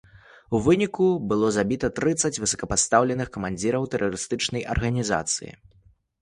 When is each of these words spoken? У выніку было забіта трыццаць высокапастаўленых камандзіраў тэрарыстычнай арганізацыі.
У 0.59 0.59
выніку 0.67 1.09
было 1.33 1.47
забіта 1.57 1.87
трыццаць 1.99 2.41
высокапастаўленых 2.45 3.27
камандзіраў 3.37 3.87
тэрарыстычнай 3.97 4.67
арганізацыі. 4.79 5.55